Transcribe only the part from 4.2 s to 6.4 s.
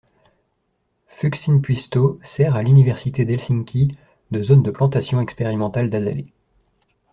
de zone de plantation expérimentale d'azalées.